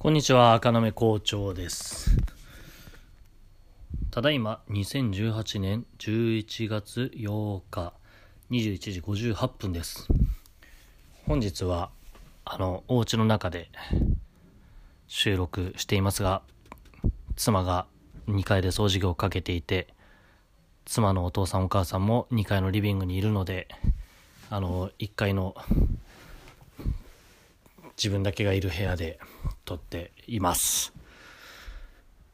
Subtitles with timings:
[0.00, 2.18] こんにちは、赤目校長です。
[4.12, 7.92] ただいま2018年11月8日
[8.48, 10.06] 21時58分です。
[11.26, 11.90] 本日は、
[12.44, 13.70] あの、お家の中で
[15.08, 16.42] 収録していますが、
[17.34, 17.88] 妻が
[18.28, 19.88] 2階で掃除機をかけていて、
[20.84, 23.66] 妻のお父さんお母さんも2階のリビングにいるので、
[24.48, 25.56] あの、1階の
[27.98, 29.18] 自分だけがいる部屋で
[29.64, 30.94] 撮っています。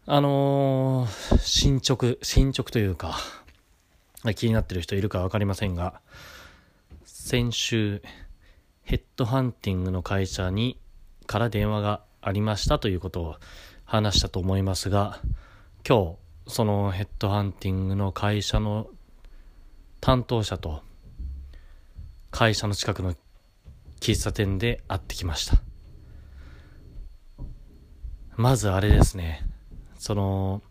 [0.07, 3.17] あのー進捗、進捗というか、
[4.37, 6.03] 気になってる人いるかわかりませんが、
[7.05, 8.03] 先週、
[8.83, 10.79] ヘッドハンティングの会社に、
[11.27, 13.37] から電話がありましたということを
[13.87, 15.21] 話したと思いますが、
[15.89, 18.89] 今日、そのヘッドハンティングの会社の
[20.03, 20.83] 担当者と、
[22.31, 23.15] 会社の近くの
[24.05, 25.63] 喫茶店で会ってきました。
[28.37, 29.49] まずあれですね。
[29.97, 30.63] その、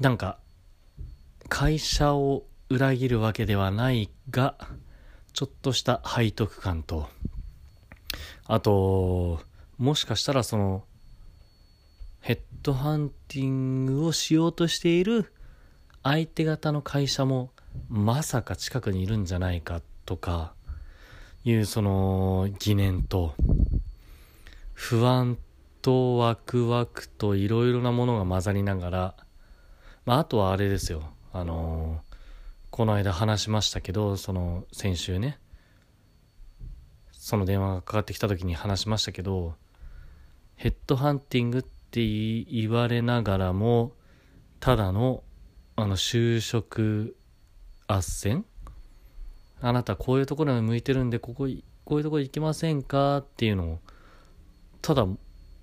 [0.00, 0.40] なんか、
[1.48, 4.56] 会社を裏切るわけではないが、
[5.34, 7.08] ちょっとした背徳感と、
[8.46, 9.40] あと、
[9.78, 10.82] もしかしたらその、
[12.18, 15.32] ヘッドハンティングをしようとしている
[16.02, 17.52] 相手方の会社も
[17.88, 20.54] まさか近くにいるんじゃないかとか
[21.44, 23.34] いうその疑念と
[24.72, 25.38] 不安
[25.80, 29.14] とワクワクといろいろなものが混ざりながら、
[30.06, 31.02] まあ、あとはあれですよ。
[31.32, 32.00] あの
[32.70, 35.38] この間話しましたけどその先週ね
[37.12, 39.54] その電話がかかってきた時に話しましたけど
[40.56, 43.92] ヘッドハンティングって言われながらも
[44.60, 45.22] ただの
[45.76, 47.16] あの就職
[47.88, 48.44] 斡旋
[49.62, 51.48] あなたこういうところに向いてるんでここ
[51.84, 53.18] こういうところ行きませんか？
[53.18, 53.78] っていうのを
[54.82, 55.06] ただ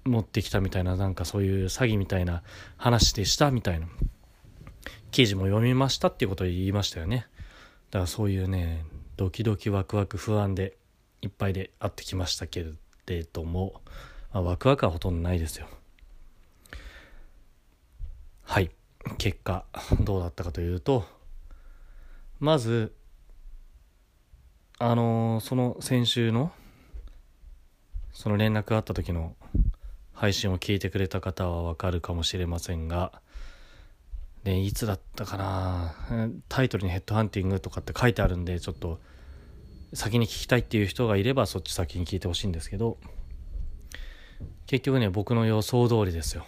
[0.05, 2.41] 持ってきたみたいななんかそういう詐欺みたいな
[2.77, 3.87] 話でしたみたいな。
[5.11, 7.27] 記事も読みましたっていうことを言いましたよね。
[7.89, 8.85] だからそういうね
[9.17, 10.77] ドキドキワクワク不安で
[11.21, 12.65] いっぱいで会ってきましたけ
[13.07, 13.81] れども、
[14.31, 15.67] まあ、ワクワクはほとんどないですよ。
[18.43, 18.71] はい。
[19.17, 19.65] 結果
[20.01, 21.05] どうだったかというと
[22.39, 22.93] まず
[24.81, 26.53] あのーその先週の
[28.13, 29.35] その連絡があった時の
[30.13, 33.21] 配信を聞いてくれた方はわかるかもしれませんが、
[34.45, 35.93] ね、いつだったかな？
[36.47, 39.01] タイトルにヘッドハンティングとかって書いてあるんでちょっと
[39.93, 42.97] 先に聞きたいっていう人がいればそっち先に聞いてほしいんですけど
[44.65, 46.45] 結局ね僕の予想通りですよ。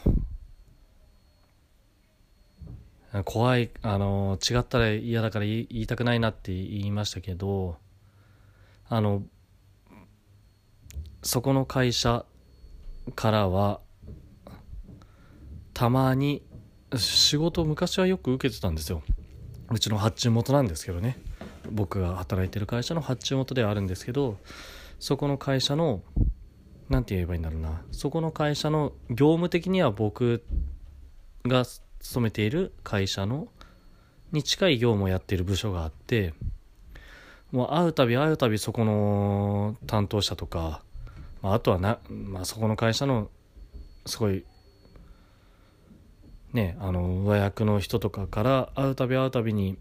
[3.25, 7.75] 怖いあの違ったら嫌だから言いたくないなって言いましたけど
[8.93, 9.23] あの
[11.23, 12.25] そこの会社
[13.15, 13.79] からは
[15.73, 16.43] たまに
[16.97, 19.01] 仕事を昔はよく受けてたんですよ。
[19.71, 21.17] うちの発注元なんですけどね。
[21.71, 24.37] 僕が働いてる会社の発注元ではあるんですけど
[24.99, 26.01] そこの会社の
[26.89, 27.81] 何て言えばいいんだろうな。
[27.93, 30.43] そこの会社の業務的には僕
[31.45, 33.47] が勤めている会社の
[34.33, 36.33] に近い業務をやっている部署があって
[37.51, 40.81] もう会うたび会うたびそこの担当者とか、
[41.41, 43.29] まあ、あとはな、まあ、そこの会社の
[44.05, 44.45] すごい
[46.53, 49.77] ねあの上役の人とかから会うたび会うたびに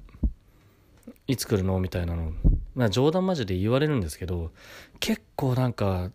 [1.26, 2.32] いつ来るのみたいなの
[2.74, 4.50] まあ冗談交じで言われるんですけど
[4.98, 6.10] 結構なんか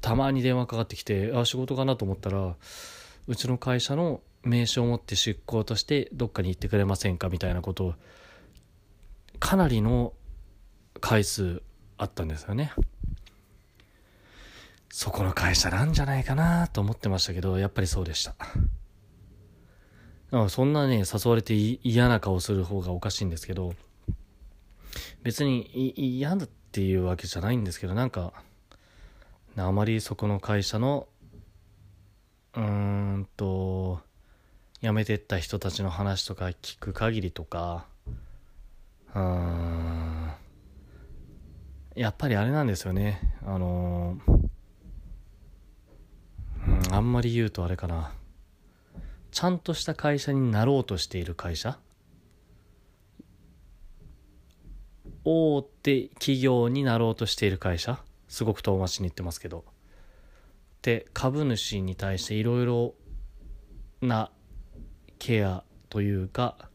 [0.00, 2.56] たまに電話かかってきてあ仕事かなと思ったら
[3.26, 7.94] うちの会社の名刺を持って出向としてどっかに行ってくれませんかみたいなことを
[9.38, 10.12] かなりの
[11.00, 11.62] 回数
[11.98, 12.72] あったんですよね。
[14.92, 18.34] そこの会社なんじゃないかなと思ってましたけどやっぱりそうでした。
[20.48, 23.74] そんなね誘われて嫌な顔する方がおかしいんですけど
[25.22, 28.32] 別に嫌だっていうわけじゃないんですけどなんか
[29.56, 31.08] あまりそこの会社の
[32.54, 34.00] うーんと
[34.82, 37.86] 辞めてった人たちの話とか聞く限りとか
[39.14, 40.30] うーん
[41.94, 43.20] やっぱりあれなんですよね。
[43.44, 44.18] あの
[46.66, 48.12] うんあんまり言うとあれかな。
[49.30, 51.78] ちゃんとした会社になろうとしている会社？
[55.24, 58.02] 大手企業になろうとしている会社？
[58.28, 59.64] すごく遠回しに言ってますけど。
[60.82, 62.94] で株主に対していろいろ
[64.00, 64.30] な
[65.18, 66.70] ケアというか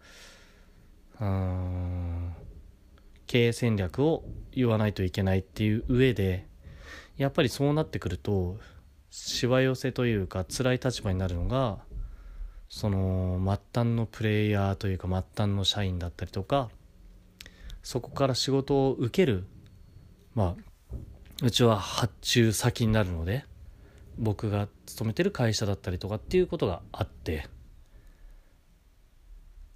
[1.19, 1.84] うん
[3.35, 4.23] 経営戦略を
[4.53, 6.47] 言わないといけないっていう上で
[7.17, 8.57] やっぱりそうなってくると
[9.09, 11.79] しわ寄せというか辛い立場になるのが
[12.69, 15.15] その末端のプレイヤーというか末
[15.47, 16.69] 端の社員だったりとか
[17.83, 19.45] そこから仕事を受ける
[20.33, 20.55] ま
[20.93, 20.95] あ
[21.43, 23.43] うちは発注先になるので
[24.17, 27.49] 僕が勤めてる会社だったりとかっていうことがあって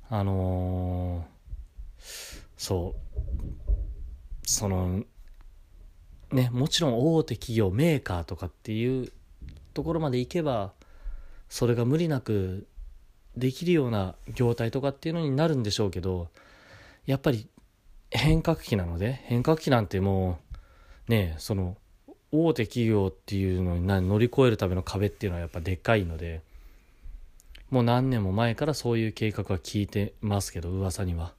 [0.09, 2.03] あのー、
[2.55, 3.08] そう。
[4.43, 5.03] その
[6.31, 9.11] ねもちろん大手企業メーカーとかっていう
[9.73, 10.73] ところまで行けば
[11.49, 12.67] それが無理なく
[13.37, 16.29] できるような業態とかっていうのになるんでしょうけど
[17.05, 17.47] やっぱり
[18.11, 20.39] 変革期なので変革期なんても
[21.07, 21.77] うねその
[22.31, 26.41] 大手企業っていうのに乗り越えるための壁っていうのはやっぱでかいので
[27.71, 31.33] もう何年も前からそういう計画は聞いてますけど噂には。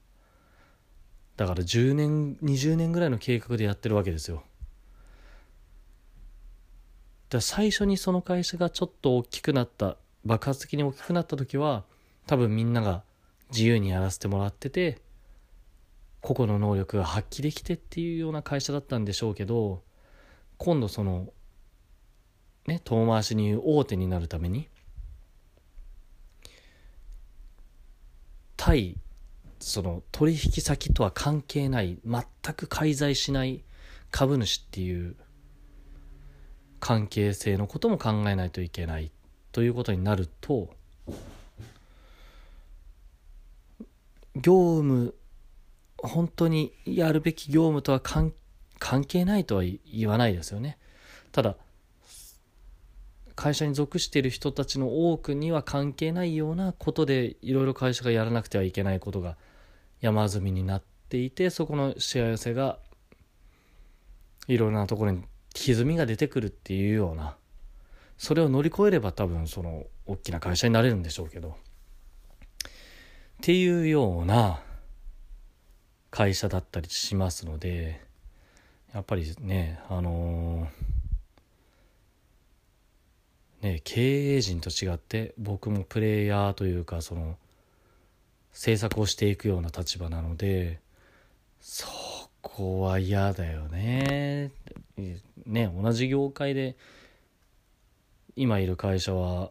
[1.40, 4.42] だから10年20年ぐらいの計画でやってるわけですよ。
[7.30, 9.96] だ最初にその会社がちょっと大きくなった
[10.26, 11.84] 爆発的に大きくなった時は
[12.26, 13.04] 多分みんなが
[13.50, 15.00] 自由にやらせてもらってて
[16.20, 19.82] 個々の能力が発揮できてっていうような会社だったんでしょうけど
[20.58, 21.32] 今度その
[22.66, 24.68] ね遠回しに言う大手になるために
[28.58, 28.98] 対
[29.60, 32.24] その取引先とは関係ない全
[32.54, 33.62] く介在しない
[34.10, 35.14] 株主っていう
[36.80, 39.12] 関係性のことも考えないといけない
[39.52, 40.70] ということになると
[44.34, 45.14] 業務
[45.98, 48.32] 本当にやるべき業務とは関
[49.06, 50.78] 係ないとは言わないですよね。
[51.32, 51.56] ただ
[53.36, 59.36] 会社に属している人たちの多くには関係ないようなことでいろいろ会社がやらなくてはいけないことが
[60.00, 62.78] 山積みになっていてそこの幸せが
[64.48, 65.22] いろいろなところに
[65.54, 67.36] 歪みが出てくるっていうような
[68.18, 71.56] それを乗り越えれば多分その大きな会社になれるんでしょうけど。
[73.40, 74.60] っていうような
[76.10, 78.04] 会社だったりしますので
[78.92, 87.38] やっぱりねあのー、ね経営陣と違って僕もプレイヤーというかその
[88.52, 90.80] 制作をしていくような立場なので
[91.60, 91.86] そ
[92.42, 94.52] こは嫌だよね。
[95.46, 96.76] ね同じ業界で
[98.36, 99.50] 今いる会社は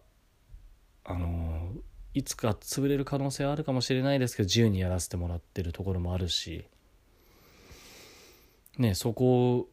[1.04, 1.72] あの
[2.14, 6.66] いつか潰れる可能性はあるかもしれないですけど自由にやらせてもらってるところもあるし。
[8.78, 9.70] ねそこを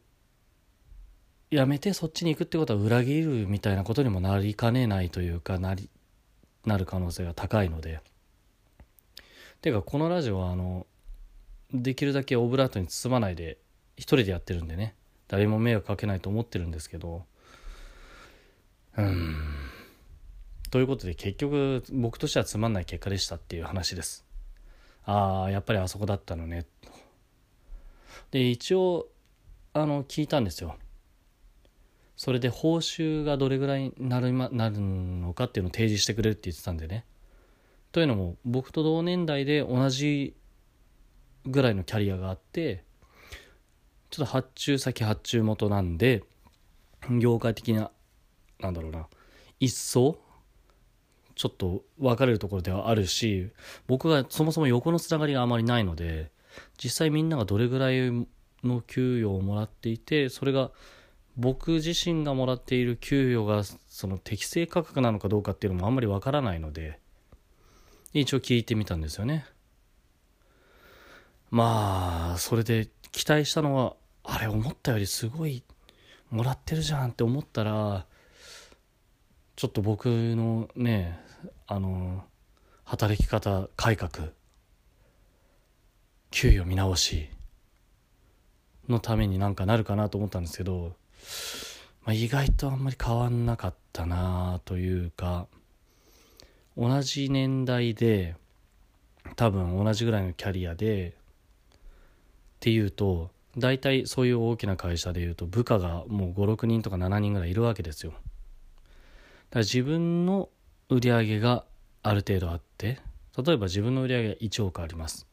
[1.48, 5.88] やめてそっちに行くってことは裏切るみたいなことにもなりかねないというかなり
[6.64, 8.00] なる可能性が高いので。
[9.60, 10.86] ていうかこのラジオはあの
[11.72, 13.58] できるだけオブラートに包まないで
[13.96, 14.94] 一人でやってるんでね。
[15.28, 17.24] 誰も迷惑かけないと思ってるんですけど。
[18.96, 19.34] うん。
[20.70, 24.24] ということで結局僕としてはつまんない結果でしたっていう話です。
[25.04, 26.66] ああやっぱりあそこだったのね。
[28.30, 29.08] で一応
[29.72, 30.76] あの聞いたんですよ。
[32.16, 37.04] それで報酬がどれぐらいになるまなるのかっていうのを提示してくれるって言ってたんでね。
[37.96, 40.36] というのも僕と同年代で同じ
[41.46, 42.84] ぐらいのキャリアがあって
[44.10, 46.22] ちょっと発注先発注元なんで
[47.08, 47.90] 業界的な
[48.60, 49.06] なんだろうな
[49.60, 50.18] 一層
[51.36, 53.48] ちょっと分かれるところではあるし
[53.86, 56.30] 僕がそもそも横のつながりがあまりないので
[56.76, 58.10] 実際みんながどれぐらい
[58.62, 60.70] の給与をもらっていてそれが
[61.38, 67.00] 僕自身がもらっている給与がその適正価格なのかどうかっていうのもあんまりわからないので
[68.20, 69.44] 一応聞いてみたんですよね。
[71.50, 73.94] まあそれで期待したのは
[74.24, 75.62] あれ思ったよりすごい
[76.30, 78.06] もらってるじゃんって思ったら
[79.54, 81.20] ちょっと僕のね
[81.66, 82.24] あの
[82.84, 84.30] 働き方改革
[86.30, 87.28] 給与見直し
[88.88, 90.96] のためになんかなるかなと思ったんですけど、
[92.04, 95.48] まあ、意外とあんまり変わんなかったなというか
[96.76, 98.34] 同じ年代で
[99.36, 101.12] 多分同じぐらいのキャリアでっ
[102.60, 108.12] ていうと大体そういう大きな会社でいうと部下がもう56人とか7人ぐらいいるわけですよ。
[108.12, 108.22] だか
[109.50, 110.48] ら自分の
[110.88, 111.64] 売り上げが
[112.02, 113.00] ある程度あって
[113.36, 115.26] 例えば自分の売り上げが1億あります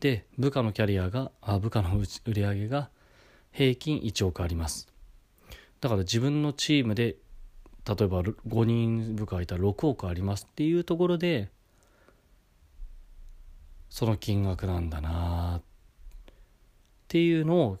[0.00, 2.90] で部下のキャリアがあ部下の売り上げが
[3.50, 4.88] 平均1億あります
[5.80, 7.16] だから自分のチームで
[7.86, 11.50] 例えば5人部下いたら6億ありますっていうところで
[13.90, 15.62] その金額なんだなっ
[17.08, 17.78] ていうのを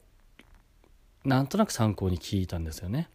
[1.24, 3.08] なんとなく参考に聞いたんですよね。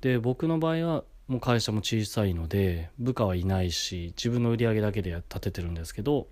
[0.00, 6.28] で僕の場合はもう会社も小さいので部下はいないし自分の売り上げだけで立ててるんですけど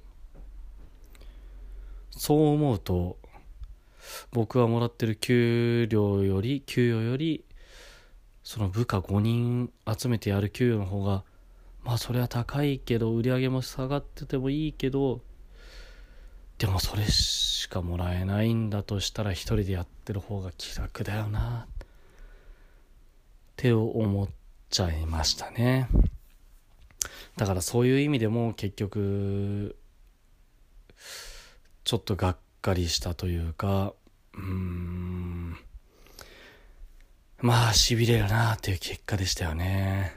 [2.11, 3.19] そう思うと
[4.31, 7.45] 僕がもらってる給料より給与より
[8.45, 11.25] その部下5人集めてやる給与の方が
[11.83, 15.23] まあそれは高いけど売り上げも下がっててもいいけど
[16.59, 21.87] でもそれしかもらえないんだとしたら一人でやってる方が気楽だよなっ
[23.57, 24.29] て思っ
[24.71, 25.89] ちゃいましたね。
[27.37, 29.77] だからそういう意味でも結局
[31.83, 33.93] ちょっとがっかりしたというか
[34.35, 35.04] うん
[37.45, 40.15] まあしびれるなっていう結果でしたよね。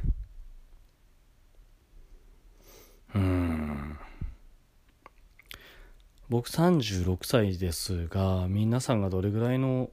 [3.14, 4.00] うん。
[6.30, 9.90] 僕36歳ですが皆さんがどれぐらいの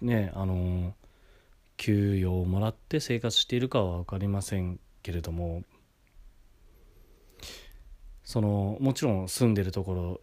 [0.00, 0.92] ねあの
[1.76, 5.62] 給与をもらって生活しているかは分かりませんけれども
[8.24, 10.20] そのもちろん住んでるところ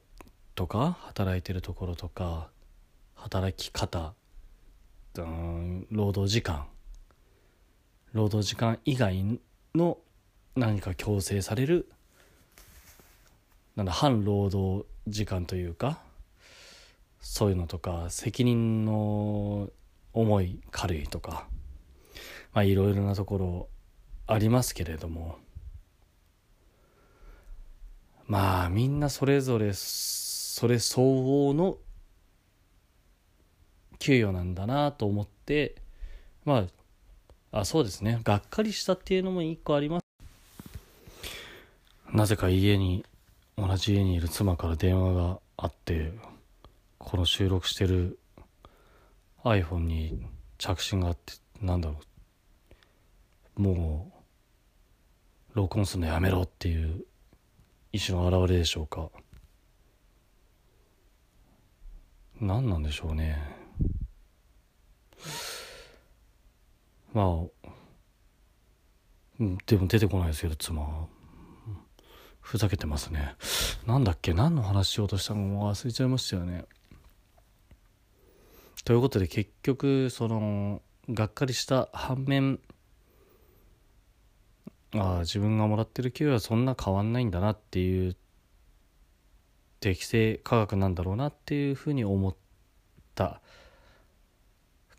[0.55, 2.49] とか働いてるところとか
[3.15, 4.13] 働き方
[5.15, 6.65] 労働時間。
[8.13, 9.39] 労働時間以外
[9.73, 9.97] の
[10.55, 11.89] 何か強制される
[13.75, 15.99] なんだ反労働時間というか
[17.19, 19.69] そういうのとか責任の
[20.13, 21.47] 重い軽いとか
[22.53, 23.67] まあいろいろなところ
[24.27, 25.39] ありますけれども
[28.27, 31.77] まあみんなそれぞれそれ相応の
[34.03, 35.75] 給与なんだなと思って
[36.43, 36.65] ま
[37.53, 38.19] ああそうですね。
[38.25, 40.03] がっかりしたっていうのも一個あります。
[42.11, 43.05] なぜか家に
[43.57, 46.11] 同じ家にいる妻から電話があって
[46.97, 48.19] この収録してる
[49.45, 50.25] iPhone に
[50.57, 51.95] 着信があってなんだろ
[53.55, 53.61] う。
[53.61, 54.11] も
[55.53, 57.05] う録音するのやめろっていう
[57.93, 59.09] 意思の表れでしょうか。
[62.41, 63.62] 何なんでしょうね。
[67.13, 67.69] まあ
[69.65, 71.07] でも出てこないですけど妻
[72.41, 73.35] ふざけてますね。
[73.87, 76.65] なんだっけ何の話しようとしたのも忘れちゃいましたよね。
[78.83, 82.59] ということで結局そのがっかりした反面
[84.95, 88.15] ああ自分がもらってる給与はそんな変わんないんだなっていう
[89.79, 92.35] 適正価格なんだろうなっていうふうに思っ
[93.15, 93.41] た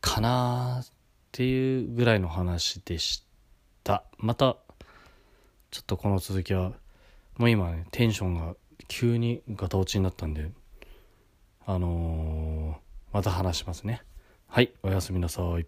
[0.01, 0.85] かな
[1.35, 3.25] ていうぐらいの話でし
[3.83, 4.05] た。
[4.19, 4.57] また
[5.73, 6.75] ちょっとこの続きは
[7.39, 8.55] もう今ねテンションが
[8.87, 10.53] 急にガタ落ちになったんで
[11.67, 14.03] あのー、また話しますね。
[14.47, 15.67] はいおやすみなさい。